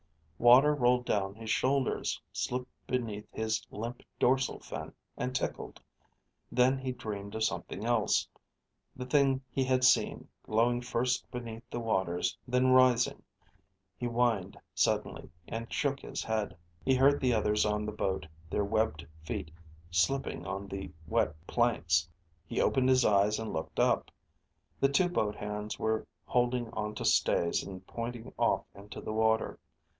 [0.39, 5.79] Water rolled down his shoulders, slipped beneath his limp dorsal fin, and tickled.
[6.51, 8.27] Then he dreamed of something else,
[8.95, 13.21] the thing he had seen, glowing first beneath the water, then rising....
[13.95, 16.57] He whined suddenly, and shook his head.
[16.83, 19.51] He heard the others on the boat, their webbed feet
[19.91, 22.09] slipping on the wet planks.
[22.47, 24.09] He opened his eyes and looked up.
[24.79, 29.59] The two boat hands were holding onto stays and pointing off into the water.